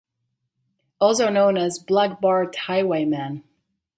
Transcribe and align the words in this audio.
Also 0.99 1.29
known 1.29 1.57
as 1.59 1.77
Black 1.77 2.19
Bart, 2.19 2.55
Highwayman. 2.55 3.43